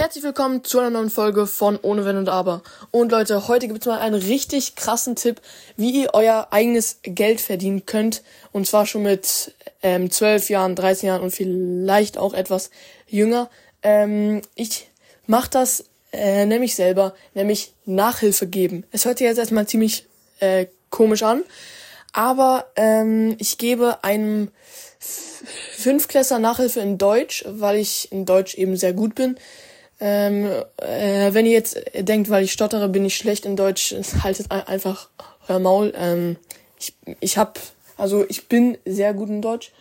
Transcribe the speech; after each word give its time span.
Herzlich 0.00 0.24
willkommen 0.24 0.64
zu 0.64 0.78
einer 0.78 0.88
neuen 0.88 1.10
Folge 1.10 1.46
von 1.46 1.78
Ohne 1.82 2.06
Wenn 2.06 2.16
und 2.16 2.30
Aber. 2.30 2.62
Und 2.90 3.12
Leute, 3.12 3.48
heute 3.48 3.68
gibt 3.68 3.80
es 3.80 3.86
mal 3.86 3.98
einen 3.98 4.14
richtig 4.14 4.74
krassen 4.74 5.14
Tipp, 5.14 5.42
wie 5.76 5.90
ihr 5.90 6.14
euer 6.14 6.48
eigenes 6.52 7.00
Geld 7.02 7.38
verdienen 7.38 7.84
könnt. 7.84 8.22
Und 8.50 8.66
zwar 8.66 8.86
schon 8.86 9.02
mit 9.02 9.54
ähm, 9.82 10.10
12 10.10 10.48
Jahren, 10.48 10.74
13 10.74 11.06
Jahren 11.06 11.20
und 11.20 11.32
vielleicht 11.32 12.16
auch 12.16 12.32
etwas 12.32 12.70
jünger. 13.08 13.50
Ähm, 13.82 14.40
ich 14.54 14.88
mache 15.26 15.50
das 15.50 15.84
äh, 16.14 16.46
nämlich 16.46 16.76
selber, 16.76 17.14
nämlich 17.34 17.74
Nachhilfe 17.84 18.46
geben. 18.46 18.84
Es 18.92 19.04
hört 19.04 19.18
sich 19.18 19.26
jetzt 19.26 19.36
erstmal 19.36 19.66
ziemlich 19.68 20.06
äh, 20.38 20.64
komisch 20.88 21.22
an, 21.22 21.42
aber 22.14 22.64
ähm, 22.76 23.36
ich 23.38 23.58
gebe 23.58 24.02
einem 24.02 24.50
Fünfklässler 24.98 26.38
Nachhilfe 26.38 26.80
in 26.80 26.96
Deutsch, 26.96 27.44
weil 27.46 27.76
ich 27.76 28.10
in 28.10 28.24
Deutsch 28.24 28.54
eben 28.54 28.78
sehr 28.78 28.94
gut 28.94 29.14
bin. 29.14 29.36
Ähm, 30.00 30.50
äh, 30.78 31.34
wenn 31.34 31.46
ihr 31.46 31.52
jetzt 31.52 31.78
denkt, 31.94 32.30
weil 32.30 32.44
ich 32.44 32.52
stottere, 32.52 32.88
bin 32.88 33.04
ich 33.04 33.16
schlecht 33.16 33.44
in 33.44 33.56
Deutsch, 33.56 33.94
haltet 34.22 34.50
einfach 34.50 35.08
euer 35.48 35.58
Maul. 35.58 35.92
Ähm, 35.96 36.36
ich 36.78 36.94
ich 37.20 37.36
habe, 37.36 37.60
also 37.96 38.24
ich 38.28 38.48
bin 38.48 38.78
sehr 38.86 39.12
gut 39.12 39.28
in 39.28 39.42
Deutsch. 39.42 39.72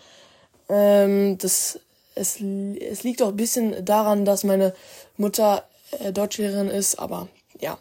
Ähm, 0.68 1.38
das 1.38 1.80
es, 2.20 2.40
es 2.42 3.04
liegt 3.04 3.22
auch 3.22 3.30
ein 3.30 3.38
bisschen 3.38 3.86
daran, 3.86 4.26
dass 4.26 4.44
meine 4.44 4.73
Mutter 5.18 5.64
äh, 6.00 6.12
Deutschlehrerin 6.12 6.67
ist, 6.67 7.00
aber 7.00 7.28
ja. 7.59 7.80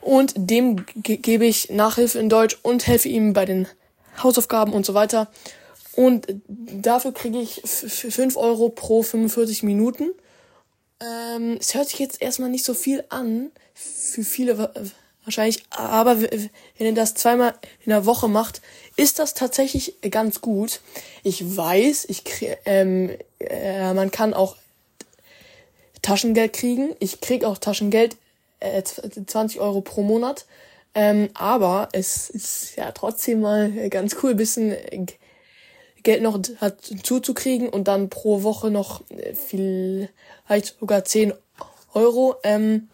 Und 0.00 0.34
dem 0.36 0.84
ge 1.02 1.16
gebe 1.16 1.46
ich 1.46 1.70
Nachhilfe 1.70 2.18
in 2.18 2.28
Deutsch 2.28 2.58
und 2.62 2.86
helfe 2.86 3.08
ihm 3.08 3.32
bei 3.32 3.44
den 3.44 3.66
Hausaufgaben 4.22 4.72
und 4.72 4.86
so 4.86 4.94
weiter. 4.94 5.28
Und 5.96 6.26
dafür 6.46 7.12
kriege 7.12 7.40
ich 7.40 7.62
5 7.64 8.36
Euro 8.36 8.68
pro 8.68 9.02
45 9.02 9.62
Minuten. 9.62 10.10
Ähm, 11.00 11.58
es 11.60 11.74
hört 11.74 11.88
sich 11.88 11.98
jetzt 11.98 12.22
erstmal 12.22 12.50
nicht 12.50 12.64
so 12.64 12.74
viel 12.74 13.04
an, 13.08 13.50
für 13.74 14.24
viele 14.24 14.70
wahrscheinlich, 15.24 15.64
aber 15.70 16.22
wenn 16.22 16.50
ihr 16.78 16.94
das 16.94 17.14
zweimal 17.14 17.54
in 17.84 17.90
der 17.90 18.06
Woche 18.06 18.28
macht, 18.28 18.62
ist 18.96 19.18
das 19.18 19.34
tatsächlich 19.34 19.96
ganz 20.10 20.40
gut. 20.40 20.80
Ich 21.22 21.56
weiß, 21.56 22.06
ich 22.08 22.22
ähm, 22.64 23.10
äh, 23.40 23.92
man 23.92 24.10
kann 24.10 24.32
auch 24.32 24.56
Taschengeld 26.00 26.52
kriegen. 26.52 26.94
Ich 27.00 27.20
krieg 27.20 27.44
auch 27.44 27.58
Taschengeld, 27.58 28.16
äh, 28.60 28.82
20 28.82 29.60
Euro 29.60 29.80
pro 29.80 30.02
Monat. 30.02 30.46
Ähm, 30.94 31.28
aber 31.34 31.88
es 31.92 32.30
ist 32.30 32.76
ja 32.76 32.90
trotzdem 32.92 33.40
mal 33.40 33.90
ganz 33.90 34.16
cool, 34.22 34.34
bisschen 34.34 34.74
Geld 36.06 36.22
noch 36.22 36.40
zuzukriegen 37.02 37.68
und 37.68 37.88
dann 37.88 38.10
pro 38.10 38.44
Woche 38.44 38.70
noch 38.70 39.02
äh, 39.10 39.34
vielleicht 39.34 40.78
sogar 40.78 41.04
10 41.04 41.34
Euro. 41.94 42.36
Ähm, 42.44 42.88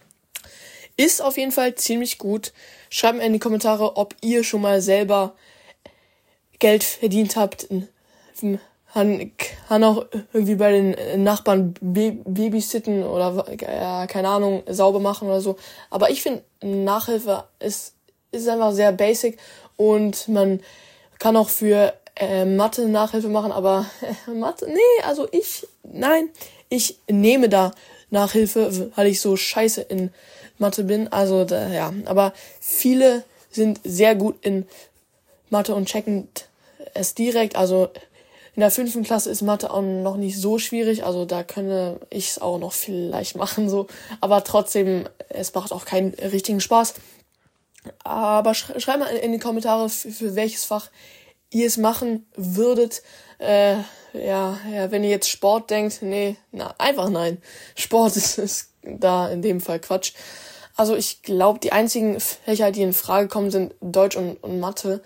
ist 0.96 1.20
auf 1.20 1.36
jeden 1.36 1.52
Fall 1.52 1.74
ziemlich 1.74 2.16
gut. 2.16 2.54
Schreibt 2.88 3.18
mir 3.18 3.24
in 3.24 3.34
die 3.34 3.38
Kommentare, 3.38 3.98
ob 3.98 4.16
ihr 4.22 4.44
schon 4.44 4.62
mal 4.62 4.80
selber 4.80 5.34
Geld 6.58 6.84
verdient 6.84 7.36
habt. 7.36 7.68
Kann, 8.92 9.32
kann 9.68 9.84
auch 9.84 10.06
irgendwie 10.32 10.54
bei 10.54 10.72
den 10.72 11.22
Nachbarn 11.22 11.74
babysitten 11.82 13.02
oder 13.02 13.44
ja, 13.60 14.06
keine 14.06 14.28
Ahnung, 14.28 14.62
sauber 14.68 15.00
machen 15.00 15.28
oder 15.28 15.42
so. 15.42 15.56
Aber 15.90 16.08
ich 16.08 16.22
finde, 16.22 16.44
Nachhilfe 16.62 17.44
ist, 17.58 17.94
ist 18.30 18.48
einfach 18.48 18.72
sehr 18.72 18.92
basic 18.92 19.38
und 19.76 20.28
man 20.28 20.60
kann 21.18 21.36
auch 21.36 21.50
für 21.50 21.92
äh, 22.16 22.44
Mathe 22.44 22.88
Nachhilfe 22.88 23.28
machen, 23.28 23.52
aber 23.52 23.86
äh, 24.28 24.30
Mathe, 24.30 24.66
nee, 24.66 25.04
also 25.04 25.28
ich, 25.32 25.66
nein, 25.82 26.28
ich 26.68 26.98
nehme 27.08 27.48
da 27.48 27.72
Nachhilfe, 28.10 28.90
weil 28.94 29.06
ich 29.06 29.20
so 29.20 29.36
scheiße 29.36 29.82
in 29.82 30.10
Mathe 30.58 30.84
bin. 30.84 31.08
Also 31.08 31.44
da, 31.44 31.68
ja, 31.68 31.92
aber 32.06 32.32
viele 32.60 33.24
sind 33.50 33.80
sehr 33.84 34.14
gut 34.14 34.36
in 34.42 34.66
Mathe 35.50 35.74
und 35.74 35.88
checken 35.88 36.28
es 36.94 37.14
direkt. 37.14 37.56
Also 37.56 37.90
in 38.54 38.60
der 38.60 38.70
fünften 38.70 39.02
Klasse 39.02 39.30
ist 39.30 39.42
Mathe 39.42 39.70
auch 39.70 39.82
noch 39.82 40.16
nicht 40.16 40.38
so 40.38 40.58
schwierig, 40.58 41.04
also 41.04 41.24
da 41.24 41.42
könne 41.42 41.98
ich 42.10 42.30
es 42.30 42.38
auch 42.38 42.58
noch 42.58 42.72
vielleicht 42.72 43.36
machen 43.36 43.68
so. 43.68 43.86
Aber 44.20 44.44
trotzdem, 44.44 45.08
es 45.30 45.54
macht 45.54 45.72
auch 45.72 45.86
keinen 45.86 46.12
richtigen 46.14 46.60
Spaß. 46.60 46.94
Aber 48.04 48.54
sch 48.54 48.72
schreibt 48.78 49.00
mal 49.00 49.06
in 49.06 49.32
die 49.32 49.38
Kommentare, 49.38 49.88
für, 49.88 50.10
für 50.10 50.36
welches 50.36 50.64
Fach 50.64 50.90
ihr 51.52 51.66
es 51.66 51.76
machen 51.76 52.26
würdet. 52.34 53.02
Äh, 53.38 53.76
ja, 54.12 54.58
ja, 54.70 54.90
wenn 54.90 55.04
ihr 55.04 55.10
jetzt 55.10 55.28
Sport 55.28 55.70
denkt, 55.70 56.02
nee, 56.02 56.36
na, 56.50 56.74
einfach 56.78 57.08
nein. 57.08 57.38
Sport 57.76 58.16
ist, 58.16 58.38
ist 58.38 58.72
da 58.82 59.28
in 59.28 59.42
dem 59.42 59.60
Fall 59.60 59.78
Quatsch. 59.78 60.12
Also 60.74 60.96
ich 60.96 61.22
glaube, 61.22 61.60
die 61.60 61.72
einzigen 61.72 62.18
Fächer, 62.18 62.72
die 62.72 62.82
in 62.82 62.92
Frage 62.92 63.28
kommen, 63.28 63.50
sind 63.50 63.74
Deutsch 63.80 64.16
und, 64.16 64.42
und 64.42 64.58
Mathe. 64.58 65.02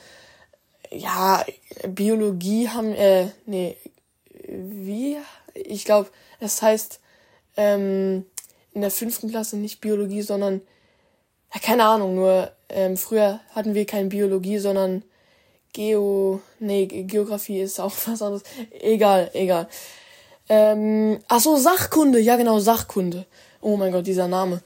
Ja, 0.90 1.44
Biologie 1.88 2.68
haben, 2.68 2.94
äh, 2.94 3.28
nee, 3.46 3.76
wie? 4.46 5.16
Ich 5.54 5.84
glaube, 5.84 6.08
es 6.38 6.62
heißt 6.62 7.00
ähm, 7.56 8.24
in 8.72 8.80
der 8.80 8.90
fünften 8.90 9.30
Klasse 9.30 9.56
nicht 9.56 9.80
Biologie, 9.80 10.22
sondern, 10.22 10.60
ja, 11.52 11.60
keine 11.60 11.84
Ahnung, 11.84 12.14
nur 12.14 12.52
ähm, 12.68 12.96
früher 12.96 13.40
hatten 13.50 13.74
wir 13.74 13.86
keine 13.86 14.08
Biologie, 14.08 14.58
sondern 14.58 15.02
Geo, 15.76 16.40
nee, 16.58 16.86
Geografie 16.86 17.60
ist 17.60 17.78
auch 17.80 17.92
was 18.06 18.22
anderes. 18.22 18.42
Egal, 18.80 19.30
egal. 19.34 19.68
Ähm, 20.48 21.18
ach 21.28 21.40
so, 21.40 21.56
Sachkunde, 21.56 22.18
ja 22.18 22.36
genau, 22.36 22.58
Sachkunde. 22.60 23.26
Oh 23.60 23.76
mein 23.76 23.92
Gott, 23.92 24.06
dieser 24.06 24.26
Name. 24.26 24.62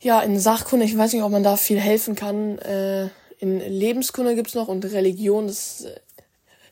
Ja, 0.00 0.20
in 0.22 0.40
Sachkunde, 0.40 0.86
ich 0.86 0.96
weiß 0.96 1.12
nicht, 1.12 1.22
ob 1.22 1.30
man 1.30 1.42
da 1.42 1.56
viel 1.56 1.78
helfen 1.78 2.14
kann. 2.14 2.58
Äh, 2.60 3.10
in 3.38 3.60
Lebenskunde 3.60 4.34
gibt's 4.34 4.54
noch 4.54 4.68
und 4.68 4.82
Religion, 4.86 5.46
ist 5.46 5.84
äh, 5.84 6.00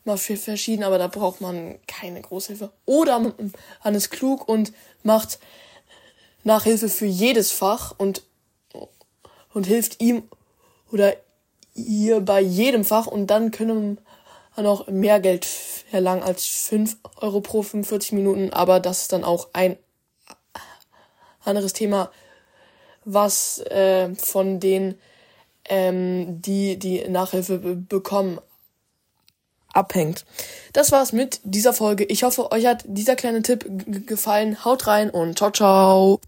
immer 0.07 0.17
viel 0.17 0.39
verschieden, 0.39 0.83
aber 0.83 0.97
da 0.97 1.09
braucht 1.09 1.43
man 1.43 1.79
keine 1.87 2.23
Großhilfe. 2.23 2.71
Oder 2.87 3.19
man 3.19 3.95
ist 3.95 4.09
klug 4.09 4.49
und 4.49 4.73
macht 5.03 5.41
Nachhilfe 6.43 6.89
für 6.89 7.05
jedes 7.05 7.53
Fach 7.53 7.95
und, 7.99 8.23
und 9.53 9.67
hilft 9.67 10.01
ihm 10.01 10.23
oder 10.91 11.15
ihr 11.79 12.21
bei 12.21 12.41
jedem 12.41 12.85
Fach 12.85 13.07
und 13.07 13.29
dann 13.29 13.51
können 13.51 13.99
wir 14.55 14.63
noch 14.63 14.89
mehr 14.89 15.21
Geld 15.21 15.45
verlangen 15.45 16.23
als 16.23 16.47
5 16.47 16.97
Euro 17.21 17.41
pro 17.41 17.63
45 17.63 18.13
Minuten, 18.13 18.53
aber 18.53 18.81
das 18.81 19.03
ist 19.03 19.13
dann 19.13 19.25
auch 19.25 19.49
ein 19.53 19.77
anderes 21.45 21.73
Thema, 21.73 22.11
was 23.05 23.59
äh, 23.61 24.15
von 24.15 24.61
den, 24.61 24.99
ähm, 25.69 26.43
die 26.43 26.79
die 26.79 27.09
Nachhilfe 27.09 27.59
bekommen, 27.59 28.39
abhängt. 29.73 30.25
Das 30.73 30.93
war's 30.93 31.13
mit 31.13 31.41
dieser 31.45 31.73
Folge. 31.73 32.05
Ich 32.05 32.23
hoffe, 32.23 32.53
euch 32.53 32.67
hat 32.67 32.85
dieser 32.87 33.17
kleine 33.17 33.43
Tipp 33.43 33.65
gefallen. 34.07 34.65
Haut 34.65 34.87
rein 34.87 35.11
und 35.11 35.39
ciao, 35.39 35.51
ciao. 35.51 36.21